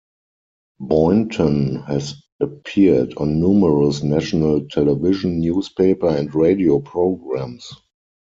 [0.79, 7.69] Boynton has appeared on numerous national television, newspaper and radio programs.